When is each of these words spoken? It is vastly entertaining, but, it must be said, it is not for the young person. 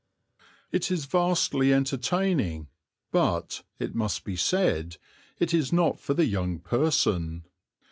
It 0.71 0.89
is 0.89 1.05
vastly 1.05 1.71
entertaining, 1.71 2.69
but, 3.11 3.61
it 3.77 3.93
must 3.93 4.23
be 4.23 4.35
said, 4.35 4.97
it 5.37 5.53
is 5.53 5.71
not 5.71 5.99
for 5.99 6.15
the 6.15 6.25
young 6.25 6.57
person. 6.57 7.45